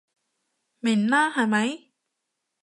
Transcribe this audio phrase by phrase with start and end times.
[0.79, 1.91] 明啦係咪？